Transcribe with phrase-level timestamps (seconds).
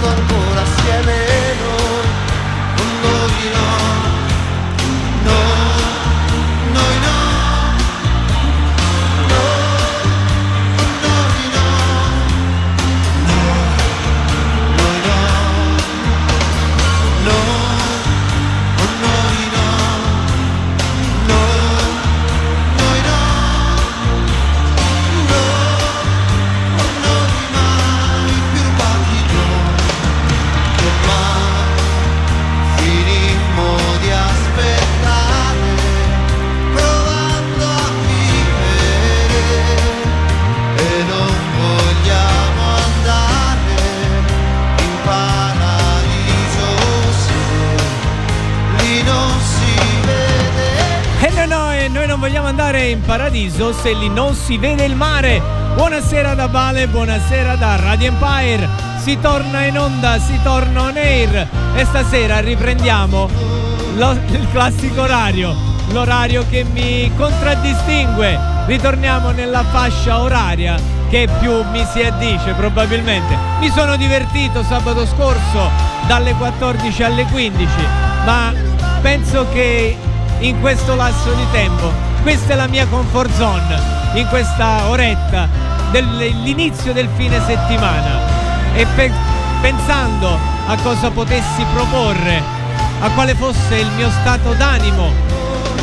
[0.00, 1.29] corporaciones.
[53.68, 55.42] Lì non si vede il mare.
[55.74, 58.66] Buonasera da Vale, buonasera da Radio Empire.
[59.02, 61.46] Si torna in onda, si torna on air.
[61.74, 63.28] E stasera riprendiamo
[63.96, 65.54] lo- il classico orario,
[65.90, 68.38] l'orario che mi contraddistingue.
[68.64, 70.76] Ritorniamo nella fascia oraria
[71.10, 73.36] che più mi si addice probabilmente.
[73.58, 75.70] Mi sono divertito sabato scorso
[76.06, 77.68] dalle 14 alle 15,
[78.24, 78.54] ma
[79.02, 79.98] penso che
[80.38, 82.09] in questo lasso di tempo.
[82.22, 83.80] Questa è la mia comfort zone
[84.14, 85.48] in questa oretta
[85.90, 89.12] dell'inizio del fine settimana e pe-
[89.60, 92.42] pensando a cosa potessi proporre,
[93.00, 95.12] a quale fosse il mio stato d'animo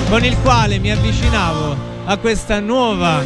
[0.09, 3.21] con il quale mi avvicinavo a questa nuova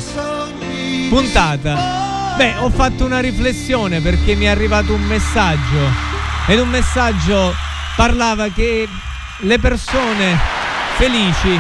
[1.10, 2.34] puntata.
[2.38, 6.10] Beh, ho fatto una riflessione perché mi è arrivato un messaggio
[6.48, 7.54] ed un messaggio
[7.96, 8.88] parlava che
[9.40, 10.40] le persone
[10.96, 11.60] felici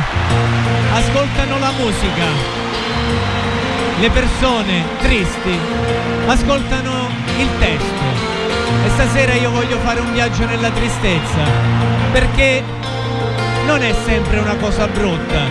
[0.93, 2.25] ascoltano la musica.
[3.99, 5.57] Le persone tristi
[6.27, 8.29] ascoltano il testo.
[8.85, 11.43] E stasera io voglio fare un viaggio nella tristezza.
[12.11, 12.63] Perché
[13.65, 15.41] non è sempre una cosa brutta.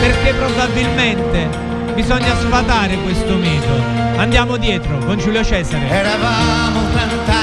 [0.00, 1.48] Perché probabilmente
[1.94, 3.82] bisogna sfatare questo mito.
[4.16, 5.88] Andiamo dietro con Giulio Cesare.
[5.88, 7.39] Eravamo 84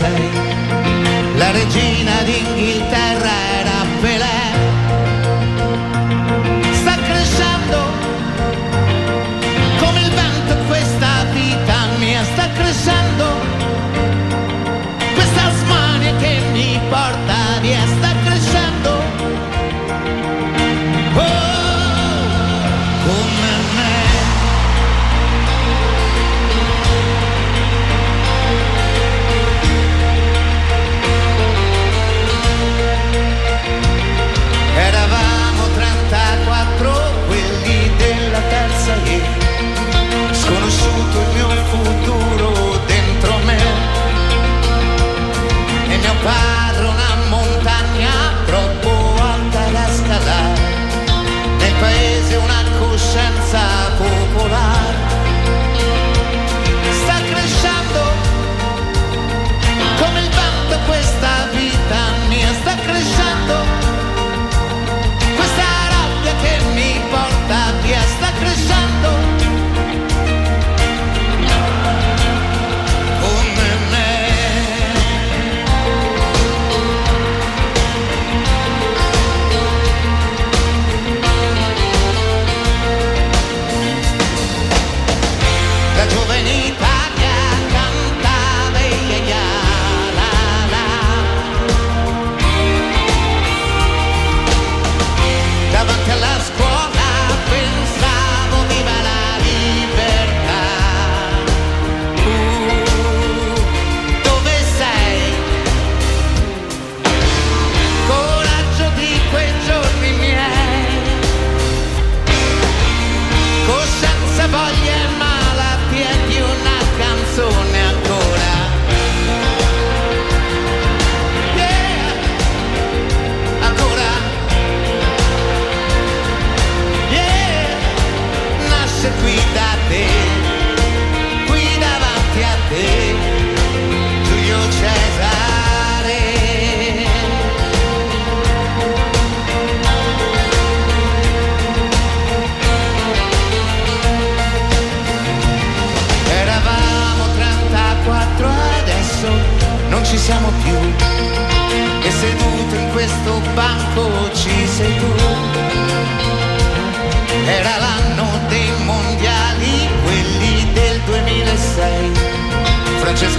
[0.00, 1.36] 66.
[1.36, 2.89] La regina d'Inghilterra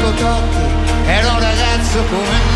[0.01, 0.24] Totti
[1.06, 2.50] era un ragazzo come noi.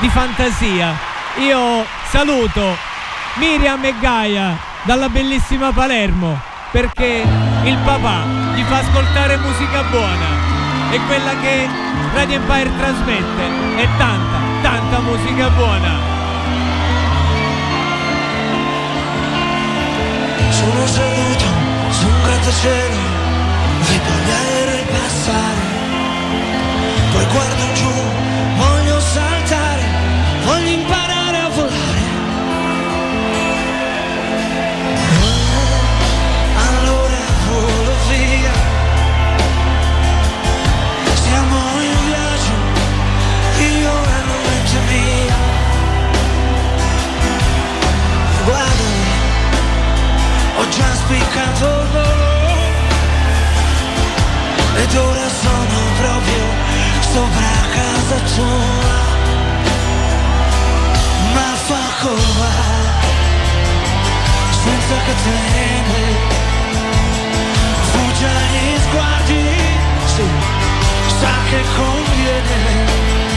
[0.00, 0.96] Di fantasia.
[1.38, 2.76] Io saluto
[3.34, 6.40] Miriam e Gaia dalla bellissima Palermo
[6.70, 7.24] perché
[7.64, 8.24] il papà
[8.54, 10.26] gli fa ascoltare musica buona
[10.90, 11.68] e quella che
[12.14, 16.16] Radio Empire trasmette è tanta, tanta musica buona.
[20.50, 21.44] Sono seduto
[21.90, 22.96] su un grattacielo,
[23.80, 25.60] vedo gli aerei passare,
[27.12, 27.97] poi guardo giù,
[50.78, 51.96] già spiccato il
[54.82, 56.44] ed ora sono proprio
[57.12, 58.96] sopra casa tua.
[61.34, 62.52] Ma fa curva,
[64.62, 66.04] senza catene,
[67.90, 69.44] fugge agli sguardi,
[70.14, 70.26] sì,
[71.20, 73.27] sa che conviene.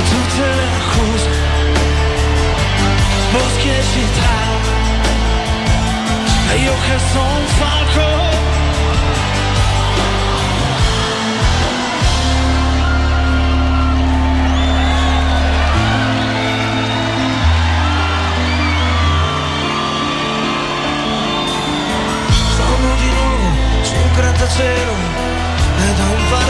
[0.00, 1.30] Da tutte le accuse,
[3.32, 4.38] boschi e città,
[6.50, 8.08] e io che sono un falco.
[22.56, 23.48] Sono di nuovo
[23.82, 24.94] su un grattacielo
[25.78, 26.49] ed ho imparato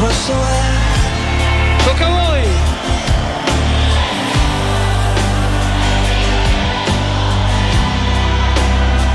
[0.00, 1.84] questo è.
[1.84, 2.42] Tocca a voi!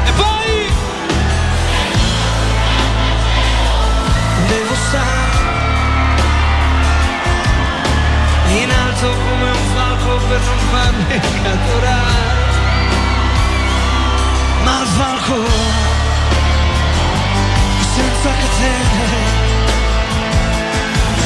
[0.05, 0.71] E poi!
[4.47, 5.13] Devo stare
[8.59, 12.43] in alto come un falco per non farmi catturare.
[14.63, 15.35] Ma il falco
[17.95, 19.44] senza catene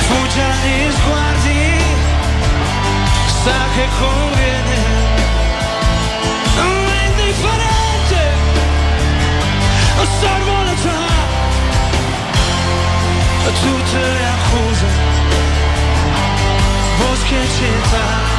[0.10, 1.62] fugge agli sguardi,
[3.44, 4.78] sa che conviene.
[6.58, 8.22] Non è indifferente,
[10.04, 11.10] osservo la tua
[13.62, 14.86] tutte le accuse,
[16.98, 18.39] boschi e città.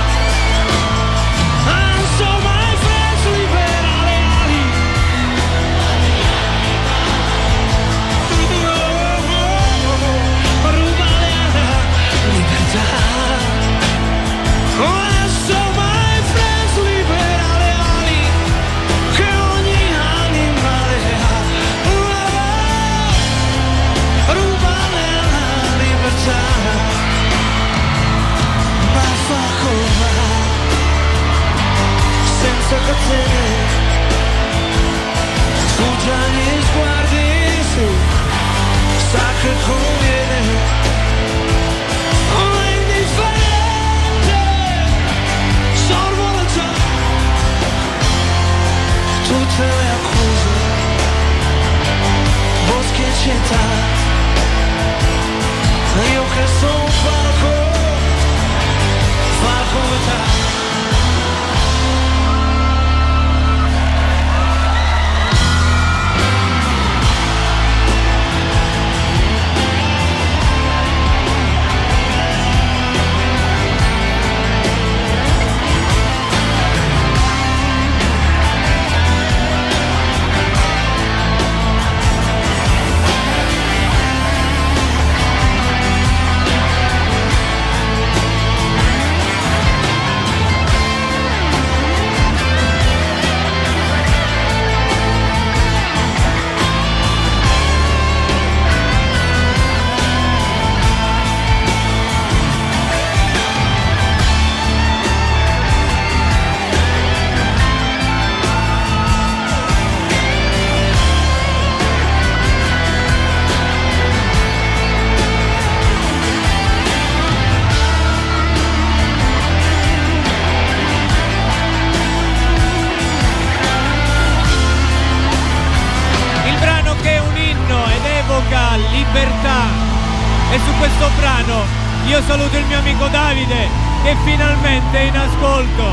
[130.50, 131.64] E su questo brano
[132.06, 133.68] io saluto il mio amico Davide
[134.02, 135.84] che finalmente è in ascolto.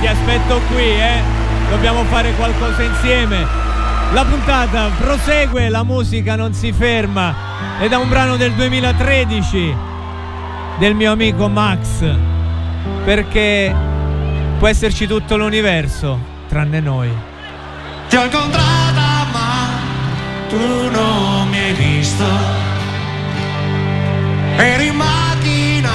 [0.00, 1.20] Ti aspetto qui, eh.
[1.68, 3.46] Dobbiamo fare qualcosa insieme.
[4.12, 7.34] La puntata prosegue, la musica non si ferma.
[7.78, 9.74] È un brano del 2013
[10.78, 12.02] del mio amico Max.
[13.04, 13.74] Perché
[14.58, 17.10] può esserci tutto l'universo, tranne noi.
[18.08, 19.68] Ti ho incontrata ma
[20.48, 22.77] tu non mi hai visto
[24.60, 25.90] Eri in macchina,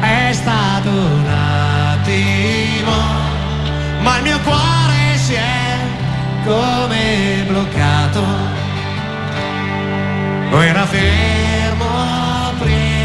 [0.00, 2.92] è stato un attimo
[4.00, 5.76] Ma il mio cuore si è
[6.44, 8.22] come bloccato.
[10.50, 11.86] Era fermo
[12.58, 12.98] prima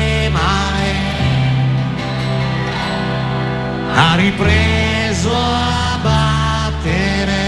[3.96, 7.42] ha ripreso a battere.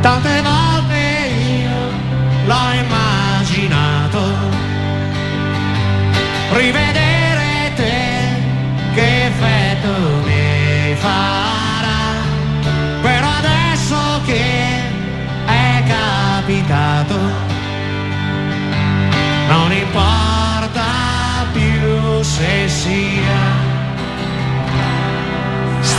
[0.00, 0.69] Tante volte
[6.52, 7.98] Rivedere te
[8.94, 9.92] che effetto
[10.26, 12.02] mi farà
[13.00, 14.82] Però adesso che
[15.46, 17.18] è capitato
[19.48, 20.82] Non importa
[21.52, 23.68] più se sia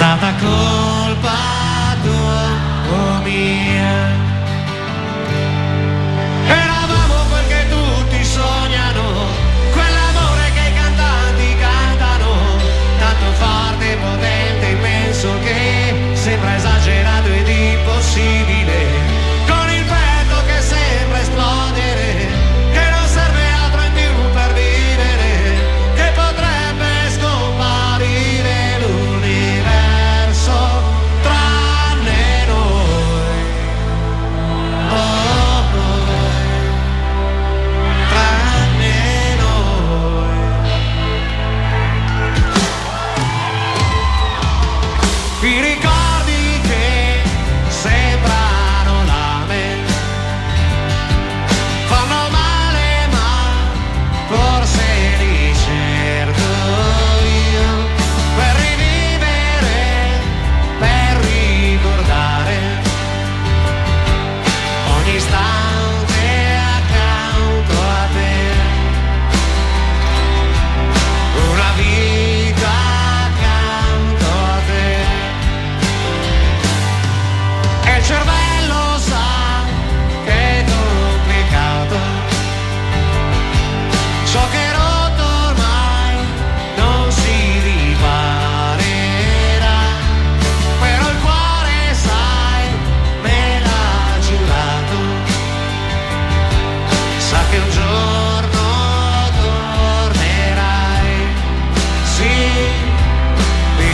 [0.01, 1.38] stata colpa
[2.01, 2.43] tua
[2.89, 4.30] o mia.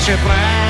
[0.08, 0.67] te plan.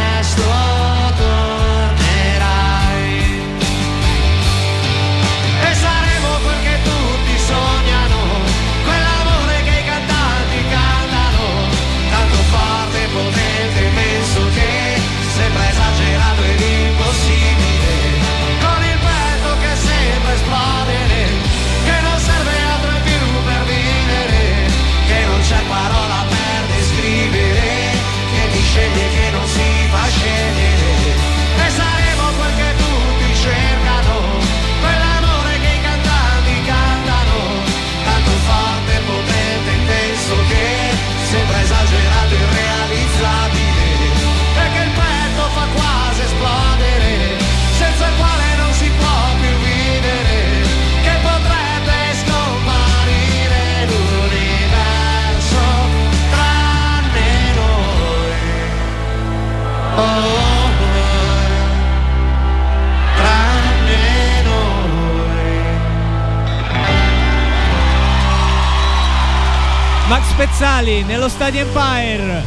[70.38, 72.44] Spezzali nello Stadio Empire.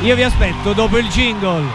[0.00, 1.68] Io vi aspetto dopo il jingle.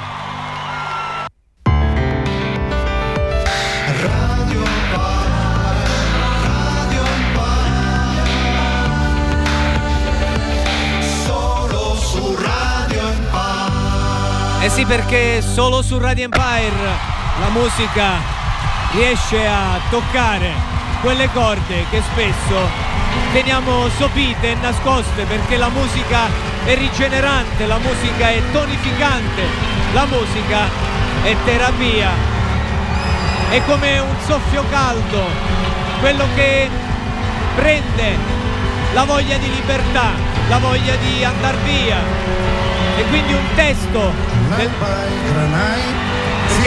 [14.64, 16.90] Eh sì, perché solo su Radio Empire
[17.40, 18.14] la musica
[18.94, 20.54] riesce a toccare
[21.02, 22.97] quelle corde che spesso
[23.32, 26.28] teniamo sopite e nascoste perché la musica
[26.66, 29.44] è rigenerante, la musica è tonificante,
[29.94, 30.68] la musica
[31.24, 32.10] è terapia.
[33.50, 35.24] È come un soffio caldo,
[36.00, 36.70] quello che
[37.56, 38.18] prende
[38.94, 40.12] la voglia di libertà,
[40.50, 41.98] la voglia di andar via.
[42.98, 44.12] E quindi un testo
[44.56, 44.70] del...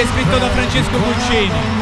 [0.00, 1.79] perché è scritto da Francesco Puccini.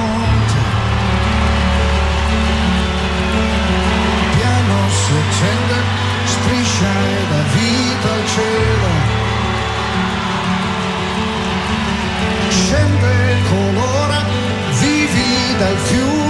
[6.40, 8.90] striscia e dà vita al cielo.
[12.48, 14.20] Scende, colora,
[14.80, 16.27] vivi dal fiume.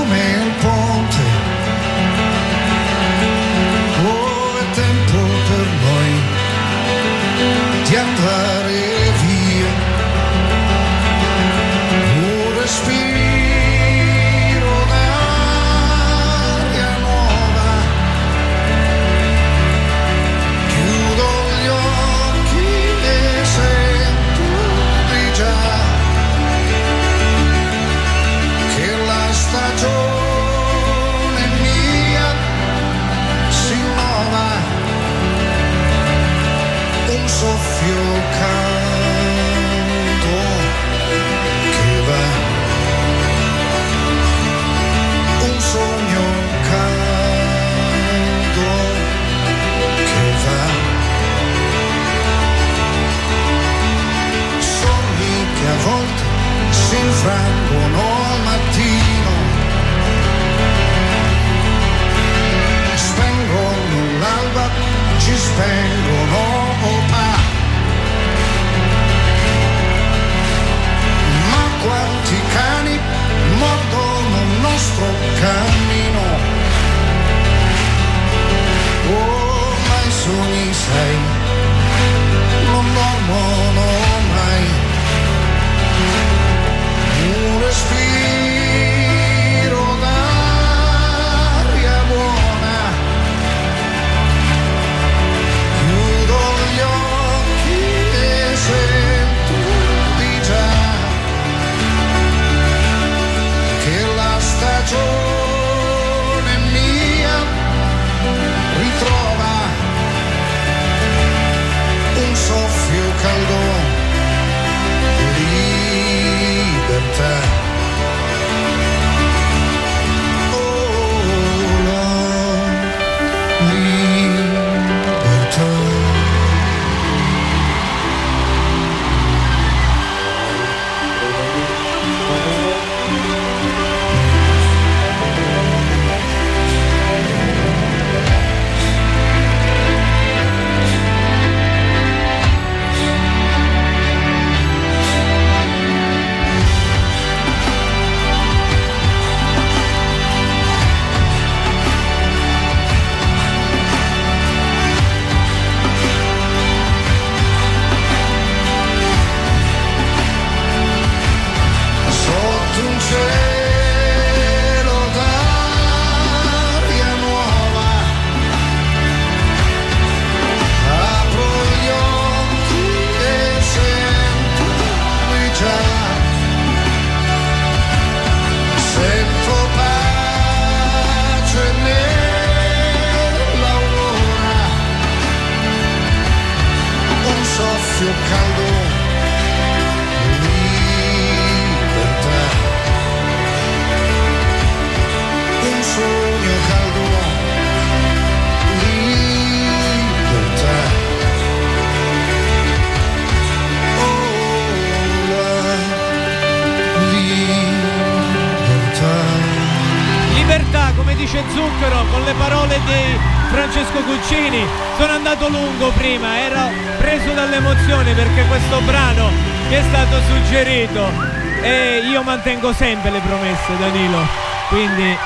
[222.58, 224.26] Mantengo sempre le promesse Danilo.
[224.68, 225.16] Quindi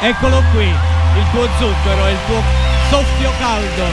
[0.00, 2.42] eccolo qui, il tuo zucchero, il tuo
[2.90, 3.84] soffio caldo,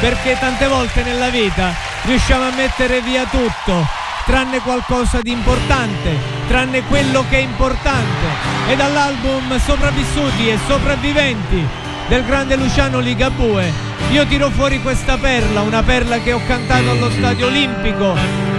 [0.00, 3.86] perché tante volte nella vita riusciamo a mettere via tutto,
[4.24, 8.26] tranne qualcosa di importante, tranne quello che è importante.
[8.68, 11.66] E dall'album Sopravvissuti e Sopravviventi
[12.08, 13.72] del grande Luciano Ligabue,
[14.10, 18.16] io tiro fuori questa perla, una perla che ho cantato allo Stadio Olimpico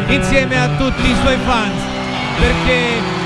[0.07, 1.81] insieme a tutti i suoi fans,
[2.37, 3.16] perché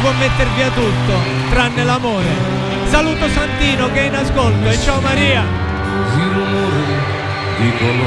[0.00, 1.12] può mettere via tutto,
[1.50, 2.58] tranne l'amore.
[2.90, 5.44] Saluto Santino che è in ascolto e ciao Maria.
[5.44, 7.18] Così rumore
[7.58, 8.04] dicono,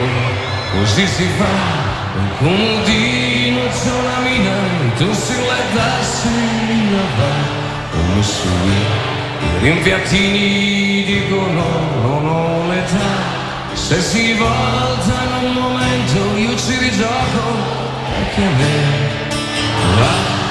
[0.73, 1.91] così si fa.
[2.15, 4.51] Un comodino c'è una mina,
[4.97, 7.97] tu si letta si va.
[7.97, 8.81] Ho messo lì,
[9.45, 11.63] i rimpiattini dicono
[12.01, 13.41] non ho l'età.
[13.73, 17.41] Se si volta in un momento io ci rigioco,
[18.05, 18.75] perché a me
[19.97, 20.42] va.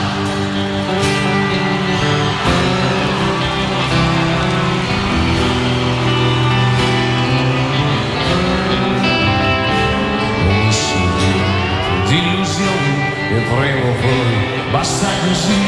[13.36, 15.62] E prima o poi basta così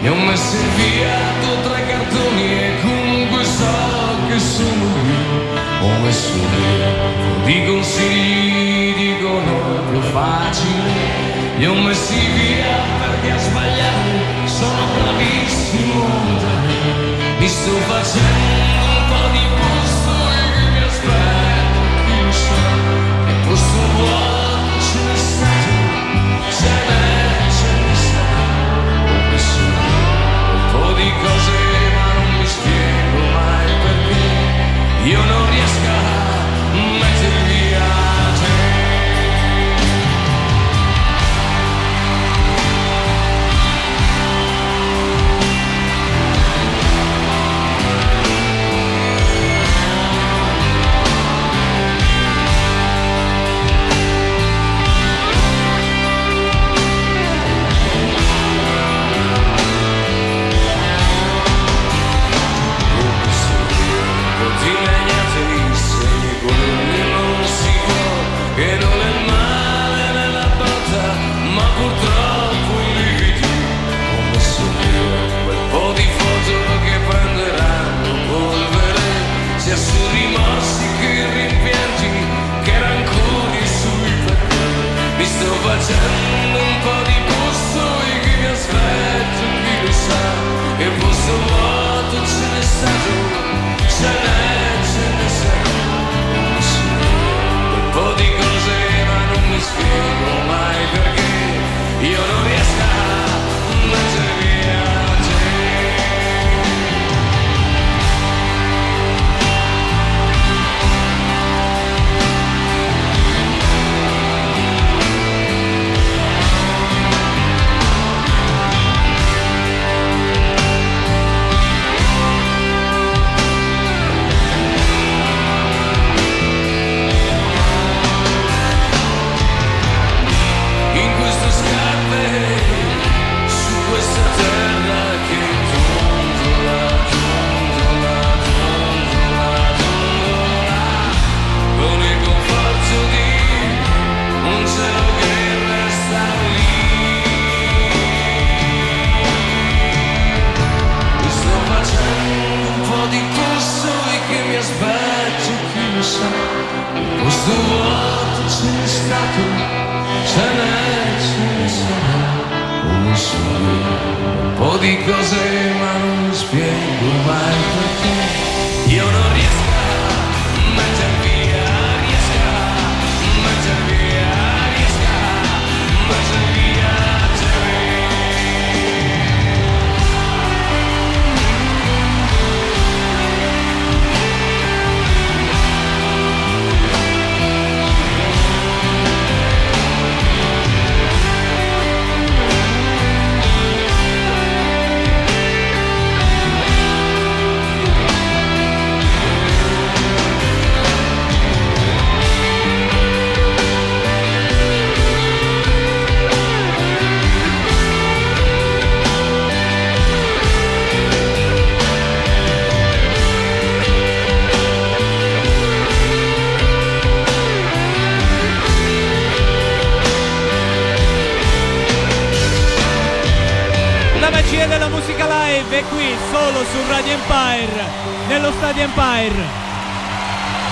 [0.00, 3.74] ne ho messi via due o tre cartoni e comunque so
[4.28, 11.56] che sono io ho messo via di consigli dicono è più facile.
[11.56, 16.06] Li ho messi via perché a sbagliare sono bravissimo.
[17.38, 18.93] Mi sto facendo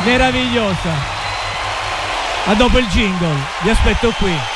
[0.04, 0.92] Meravigliosa.
[2.46, 4.51] A dopo il jingle, vi aspetto qui.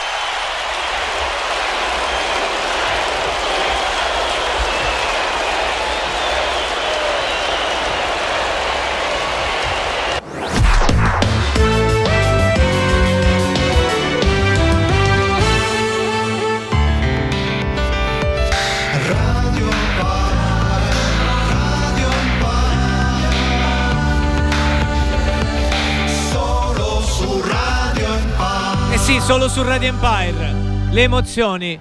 [29.06, 30.52] Sì, solo su Radio Empire.
[30.90, 31.78] Le emozioni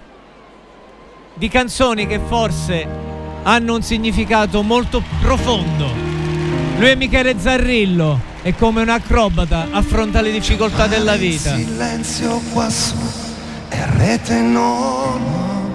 [1.34, 2.88] di canzoni che forse
[3.42, 5.90] hanno un significato molto profondo.
[6.78, 11.56] Lui è Michele Zarrillo e come un acrobata affronta le difficoltà della vita.
[11.56, 12.96] Il silenzio quassù
[13.70, 15.74] è rete nono.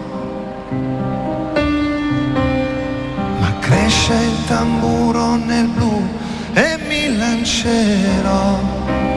[3.40, 6.08] Ma cresce il tamburo nel blu
[6.52, 9.09] e mi lancerò.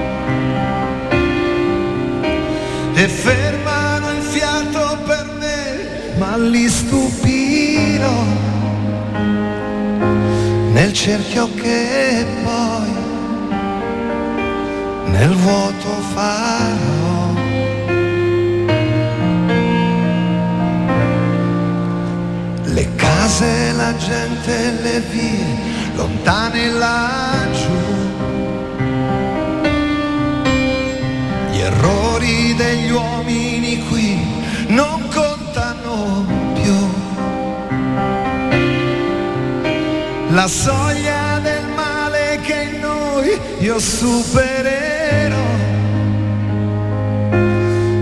[2.96, 8.24] E fermano il fiato per me, ma li stupirò.
[10.74, 12.92] Nel cerchio che poi
[15.12, 17.32] nel vuoto farò.
[22.64, 25.46] Le case, la gente, le vie,
[25.96, 27.83] lontane laggiù.
[32.24, 34.18] Errori degli uomini qui
[34.68, 36.90] non contano più.
[40.30, 45.52] La soglia del male che in noi io supererò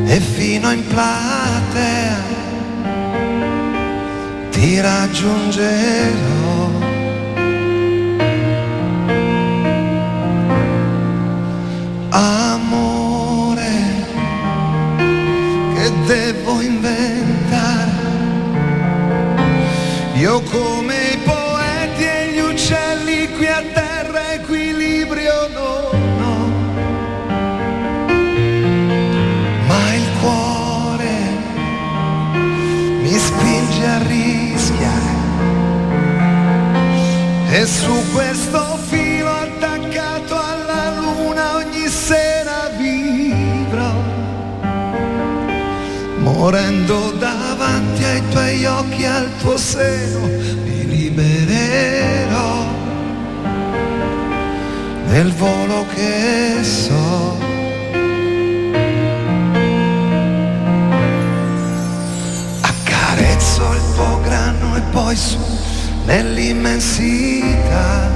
[0.06, 2.20] e fino in platea
[4.52, 6.41] ti raggiungerò.
[20.52, 26.52] Come i poeti e gli uccelli qui a terra equilibrio non ho.
[29.68, 31.14] Ma il cuore
[33.02, 35.20] mi spinge a rischiare.
[37.52, 43.94] E su questo filo attaccato alla luna ogni sera vivrò.
[46.18, 47.21] Morendo davanti
[48.22, 50.28] ai tuoi occhi, al tuo seno,
[50.64, 52.66] mi libererò
[55.08, 57.40] nel volo che so.
[62.62, 65.40] Accarezzo il tuo grano e poi su
[66.06, 68.10] nell'immensità.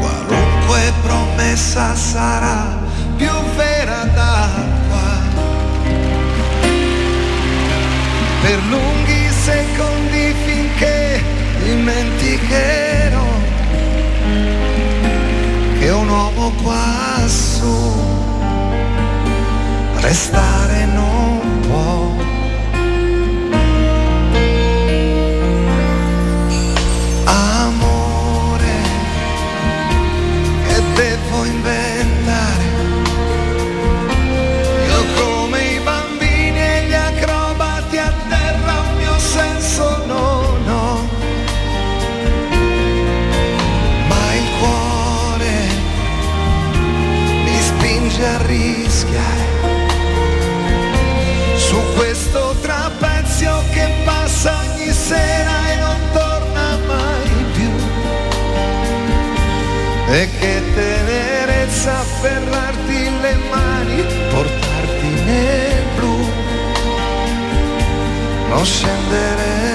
[0.00, 2.77] Qualunque promessa sarà
[8.48, 11.22] Per lunghi secondi finché
[11.64, 13.26] dimenticherò
[15.78, 17.92] che un uomo quassù
[19.96, 20.77] restare
[60.20, 66.28] e che tenerezza afferrarti le mani portarti nel blu.
[68.48, 69.67] Non scendere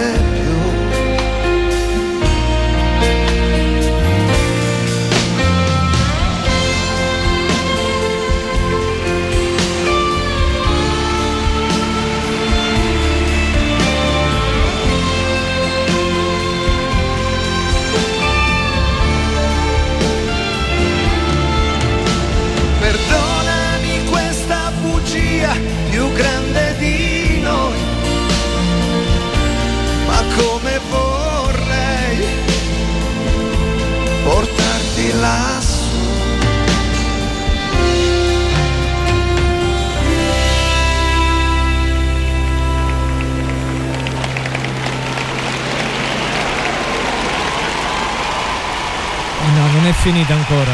[50.03, 50.73] finita ancora.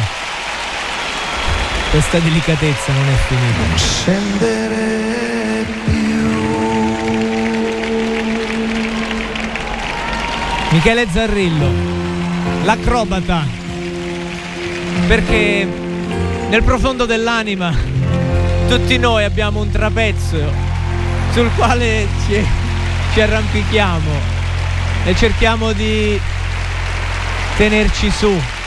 [1.92, 3.78] Questa delicatezza non è finita.
[3.78, 6.30] scendere più.
[10.72, 11.72] Michele Zarrillo,
[12.64, 13.46] l'acrobata.
[15.06, 15.68] Perché
[16.50, 17.72] nel profondo dell'anima
[18.68, 20.52] tutti noi abbiamo un trapezzo
[21.34, 22.44] sul quale ci,
[23.14, 24.12] ci arrampichiamo
[25.06, 26.20] e cerchiamo di
[27.58, 28.58] tenerci su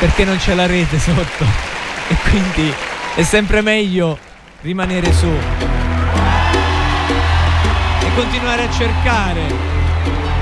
[0.00, 1.44] perché non c'è la rete sotto
[2.08, 2.74] e quindi
[3.14, 4.18] è sempre meglio
[4.62, 5.28] rimanere su
[8.00, 9.42] e continuare a cercare,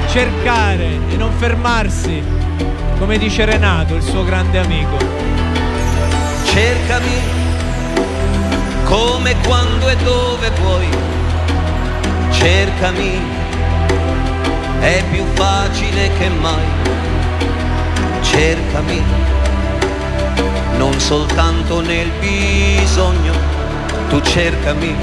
[0.08, 2.22] cercare e non fermarsi,
[2.98, 4.96] come dice Renato, il suo grande amico.
[6.44, 7.38] cercami
[8.84, 10.88] come, quando e dove puoi.
[12.30, 13.20] Cercami,
[14.80, 16.64] è più facile che mai.
[18.22, 19.02] Cercami,
[20.78, 23.32] non soltanto nel bisogno,
[24.08, 24.94] tu cercami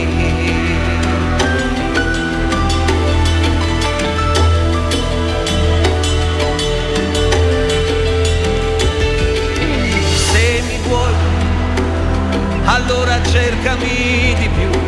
[12.65, 14.82] Allora cercami di più.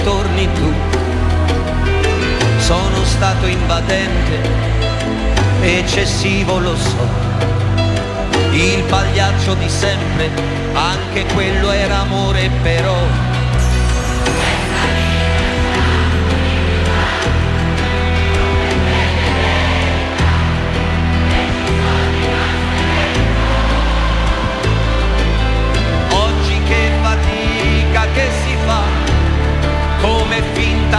[0.00, 0.72] Se ritorni tu.
[2.58, 4.40] Sono stato invadente,
[5.60, 7.28] eccessivo lo so.
[8.52, 10.30] Il pagliaccio di sempre,
[10.72, 13.29] anche quello era amore però.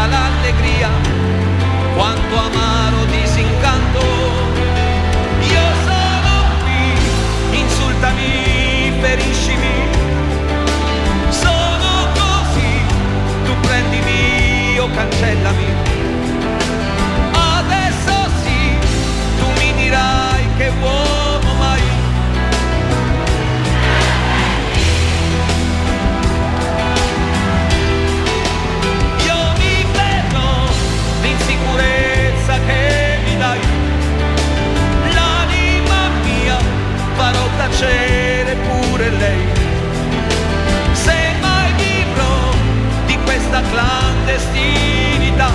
[0.07, 0.89] L'allegria,
[1.95, 3.99] quanto amaro disincanto.
[5.39, 6.33] Io sono
[6.63, 9.87] qui, insultami, feriscimi,
[11.29, 12.81] sono così,
[13.43, 15.80] tu prendimi o cancellami.
[37.71, 39.45] Farò tacere pure lei.
[40.93, 42.53] Se mai vivrò
[43.05, 45.51] di questa clandestinità.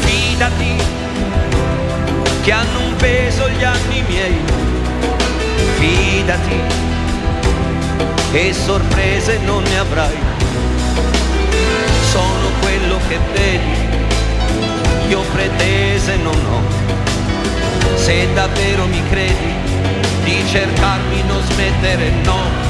[0.00, 0.76] Fidati
[2.42, 4.42] che hanno un peso gli anni miei.
[5.78, 6.93] Fidati
[8.34, 10.18] che sorprese non ne avrai.
[12.10, 17.94] Sono quello che vedi, io pretese non ho.
[17.94, 19.54] Se davvero mi credi,
[20.24, 22.63] di cercarmi non smettere no.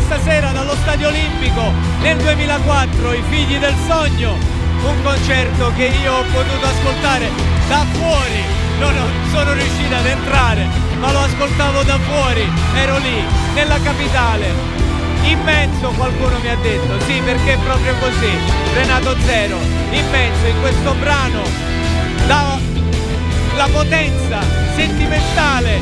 [0.00, 4.32] Questa sera dallo Stadio Olimpico nel 2004, I figli del sogno,
[4.82, 7.28] un concerto che io ho potuto ascoltare
[7.68, 8.42] da fuori,
[8.78, 8.94] non
[9.30, 10.66] sono riuscito ad entrare
[12.06, 13.22] fuori, ero lì,
[13.54, 14.46] nella capitale.
[15.24, 18.32] Immenso qualcuno mi ha detto, sì perché è proprio così,
[18.72, 19.58] Renato Zero,
[19.90, 21.42] immenso in questo brano,
[22.26, 22.58] da
[23.54, 24.40] la potenza
[24.74, 25.80] sentimentale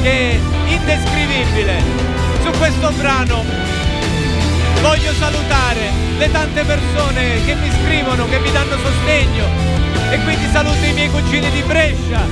[0.00, 0.38] che è
[0.68, 2.17] indescrivibile.
[2.42, 3.44] Su questo brano.
[4.80, 9.46] Voglio salutare le tante persone che mi scrivono, che mi danno sostegno.
[10.10, 12.26] E quindi saluto i miei cugini di Brescia,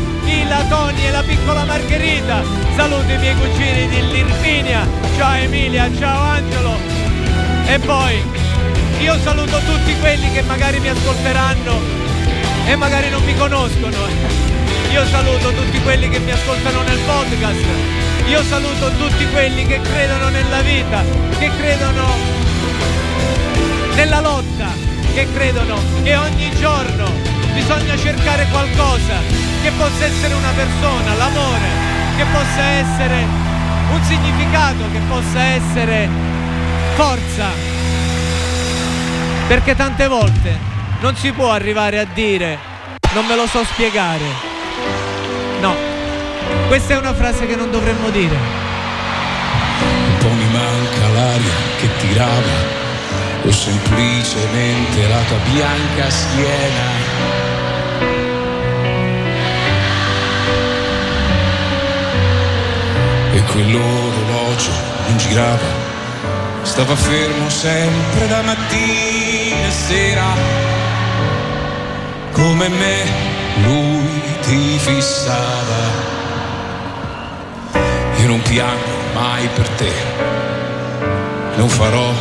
[0.48, 2.42] la Toni e la piccola Margherita,
[2.74, 6.78] saluto i miei cugini di Lirpinia, ciao Emilia, ciao Angelo.
[7.66, 8.22] E poi
[9.00, 11.80] io saluto tutti quelli che magari mi ascolteranno
[12.66, 13.96] e magari non mi conoscono.
[14.90, 18.05] Io saluto tutti quelli che mi ascoltano nel podcast.
[18.26, 21.02] Io saluto tutti quelli che credono nella vita,
[21.38, 22.04] che credono
[23.94, 24.72] nella lotta,
[25.14, 27.08] che credono che ogni giorno
[27.54, 29.20] bisogna cercare qualcosa,
[29.62, 31.68] che possa essere una persona, l'amore,
[32.16, 33.24] che possa essere
[33.92, 36.08] un significato, che possa essere
[36.96, 37.46] forza.
[39.46, 40.58] Perché tante volte
[41.00, 42.58] non si può arrivare a dire
[43.14, 44.24] non me lo so spiegare.
[45.60, 45.95] No,
[46.68, 48.36] questa è una frase che non dovremmo dire.
[49.80, 52.74] Un po' mi manca l'aria che tirava
[53.44, 57.04] o semplicemente la tua bianca schiena.
[63.32, 64.70] E quell'orologio
[65.06, 65.68] non girava,
[66.62, 70.24] stava fermo sempre da mattina e sera,
[72.32, 73.04] come me
[73.62, 76.15] lui ti fissava.
[78.26, 79.92] Io non piango mai per te,
[81.54, 82.12] non farò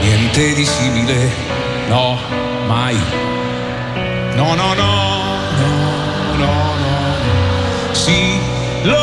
[0.00, 1.30] niente di simile,
[1.86, 2.18] no,
[2.66, 2.98] mai.
[4.36, 4.94] No, no, no,
[5.58, 7.92] no, no, no.
[7.92, 8.40] Sì,
[8.84, 8.96] lo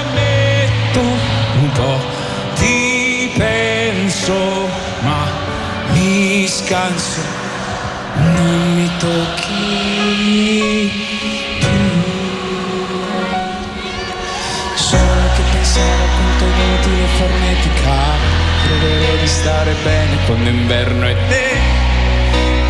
[0.00, 2.00] ammetto, un po'
[2.56, 4.68] ti penso,
[5.02, 5.24] ma
[5.92, 7.20] mi scanso,
[8.16, 9.45] non mi tocchi
[19.46, 21.48] stare bene quando inverno è te.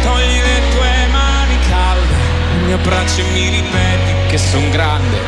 [0.02, 2.14] Togli le tue mani calde,
[2.58, 5.18] il mio braccio e mi ripeti che son grande.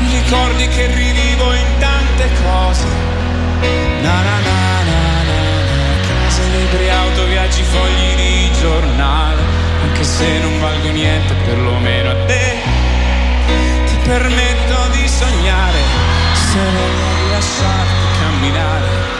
[0.00, 2.86] Mi ricordi che rivivo in tante cose.
[4.02, 5.42] Na na na na na
[6.08, 9.42] case, libri, auto, viaggi, fogli di giornale.
[9.84, 12.56] Anche se non valgo niente, perlomeno a te
[13.86, 15.78] ti permetto di sognare.
[16.34, 19.19] Se voglio lasciarti camminare.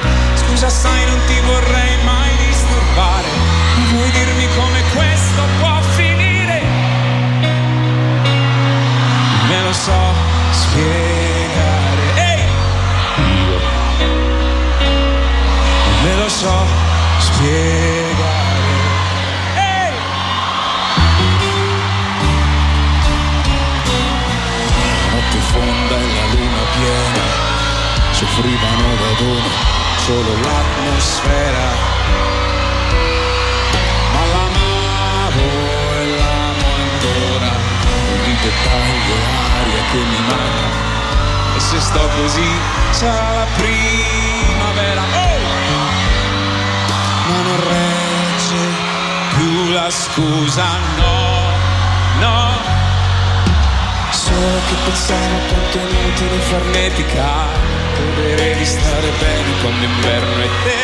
[56.51, 57.79] Farneticare
[58.17, 60.81] Credere di stare bene quando inverno è te.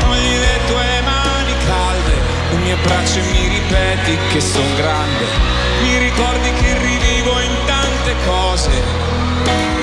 [0.00, 2.14] Togli le tue mani calde
[2.50, 5.24] Le mie braccia e mi ripeti che son grande.
[5.82, 8.70] Mi ricordi che rivivo in tante cose.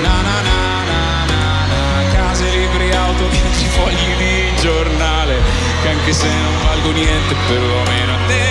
[0.02, 1.82] Na na na na na na
[2.14, 5.36] Case, libri, auto, viaggi, fogli di giornale
[5.82, 8.51] Che anche se non valgo niente perlomeno a te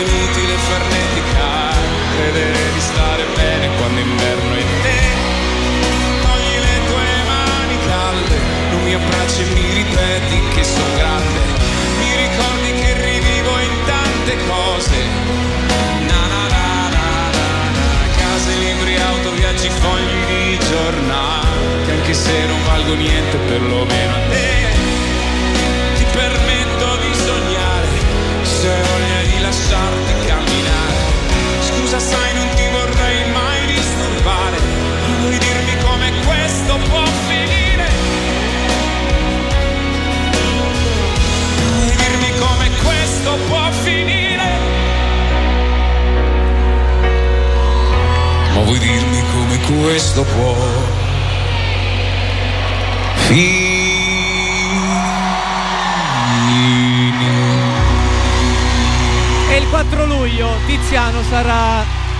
[0.00, 4.47] inutile farneticare Credere di stare bene quando inverno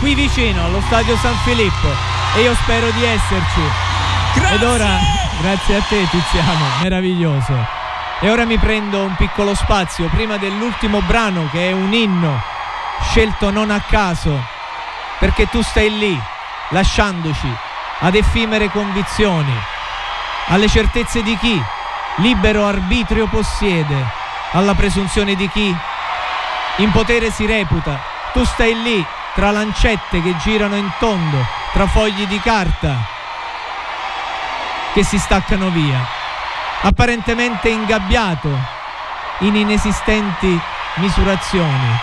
[0.08, 1.86] qui vicino allo stadio San Filippo
[2.34, 3.60] e io spero di esserci.
[4.36, 4.54] Grazie!
[4.54, 4.96] Ed ora,
[5.38, 7.52] grazie a te Tiziano, meraviglioso.
[8.20, 12.42] E ora mi prendo un piccolo spazio prima dell'ultimo brano che è un inno
[13.02, 14.42] scelto non a caso,
[15.18, 16.18] perché tu stai lì,
[16.70, 17.54] lasciandoci
[17.98, 19.52] ad effimere convinzioni,
[20.46, 21.62] alle certezze di chi
[22.16, 24.06] libero arbitrio possiede,
[24.52, 25.76] alla presunzione di chi
[26.76, 28.00] in potere si reputa.
[28.32, 29.06] Tu stai lì
[29.38, 33.06] tra lancette che girano in tondo, tra fogli di carta
[34.92, 36.04] che si staccano via,
[36.80, 38.48] apparentemente ingabbiato
[39.42, 40.60] in inesistenti
[40.94, 42.00] misurazioni,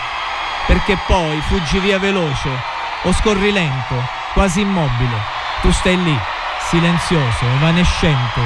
[0.64, 2.48] perché poi fuggi via veloce
[3.02, 5.20] o scorri lento, quasi immobile.
[5.60, 6.18] Tu stai lì,
[6.70, 8.40] silenzioso, evanescente,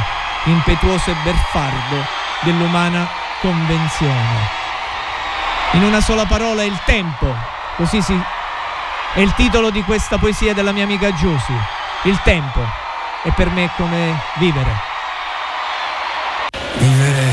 [0.46, 2.04] impetuoso e berfardo
[2.40, 3.08] dell'umana
[3.40, 4.48] convenzione.
[5.74, 7.32] In una sola parola il tempo,
[7.76, 8.20] così si
[9.12, 11.54] è il titolo di questa poesia della mia amica Giusy.
[12.04, 12.60] Il tempo
[13.22, 14.88] è per me come vivere.
[16.76, 17.32] Vivere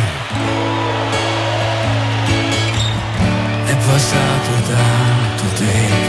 [3.65, 6.07] è passato tanto tempo.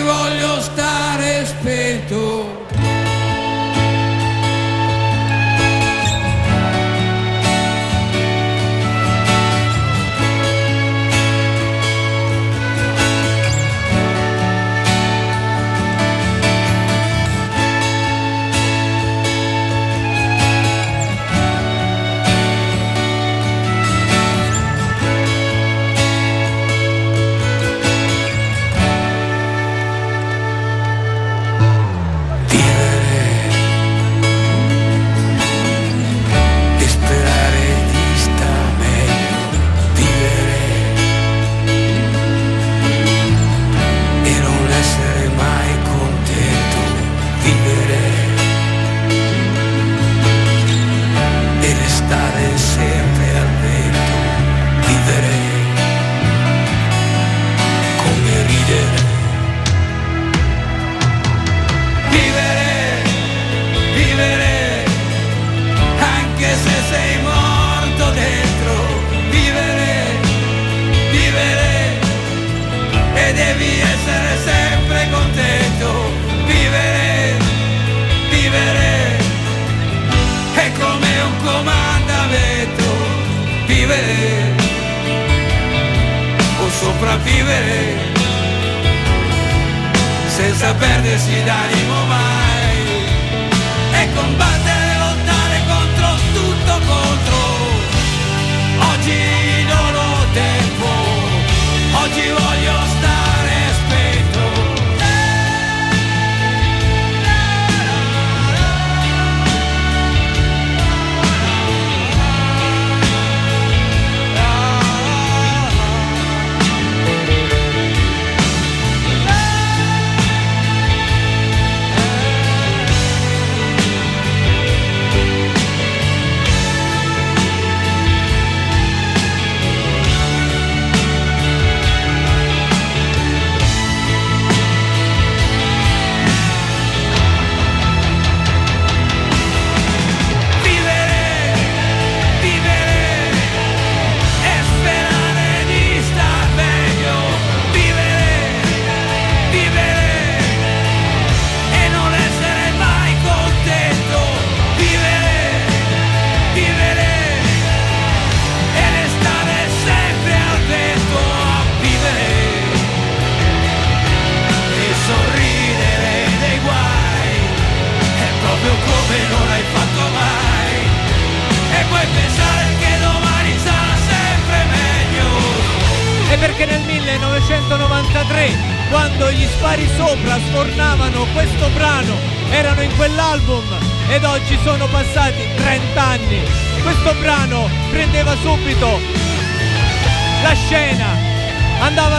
[0.00, 2.65] Voglio stare spento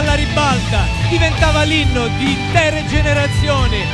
[0.08, 3.84] alla ribalta, diventava l'inno di intere generazioni.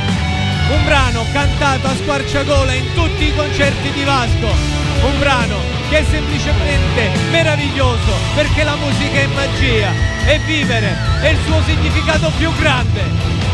[0.71, 4.47] Un brano cantato a squarciagola in tutti i concerti di Vasco.
[5.03, 5.57] Un brano
[5.89, 9.91] che è semplicemente meraviglioso perché la musica è magia
[10.25, 13.44] e vivere è il suo significato più grande.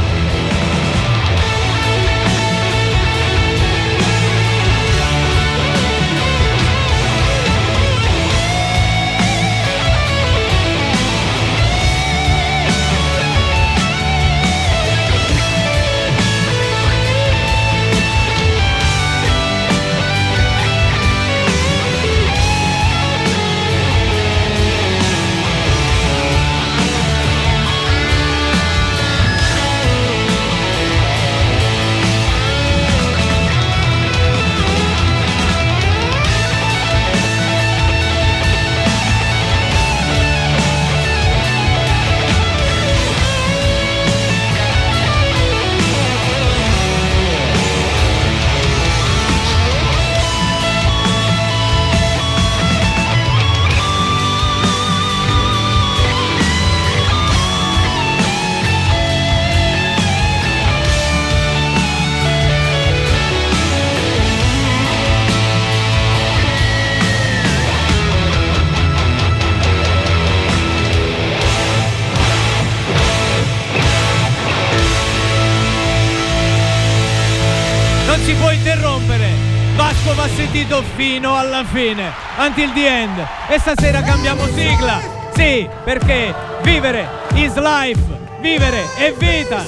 [78.52, 79.30] Interrompere.
[79.76, 82.12] Vasco va sentito fino alla fine.
[82.38, 83.28] Until the end.
[83.48, 85.00] E stasera cambiamo sigla.
[85.34, 88.02] Sì, perché vivere is life.
[88.40, 89.64] Vivere è vita.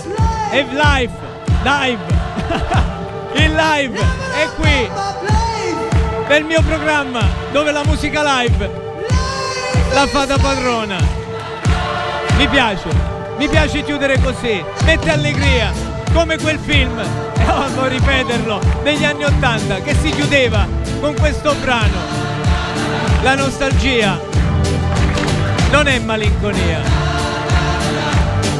[0.49, 1.13] È life.
[1.63, 2.21] Live.
[3.43, 4.89] Il live è qui.
[6.27, 7.21] Nel mio programma
[7.51, 8.83] dove la musica live
[9.93, 10.97] la fa da padrona.
[12.37, 12.89] Mi piace,
[13.37, 15.71] mi piace chiudere così, mette allegria,
[16.13, 16.97] come quel film,
[17.35, 20.65] e amo ripeterlo, degli anni Ottanta, che si chiudeva
[21.01, 21.97] con questo brano.
[23.23, 24.19] La nostalgia
[25.71, 26.79] non è malinconia.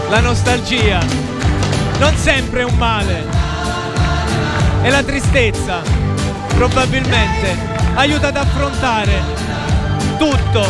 [0.10, 1.00] La nostalgia
[2.00, 3.24] non sempre è un male.
[4.82, 5.82] E la tristezza
[6.56, 7.56] probabilmente
[7.96, 9.22] aiuta ad affrontare
[10.18, 10.66] tutto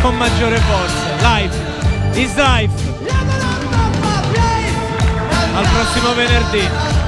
[0.00, 1.36] con maggiore forza.
[1.36, 1.56] Life
[2.14, 2.89] is life.
[5.60, 6.99] Al prossimo venerdì.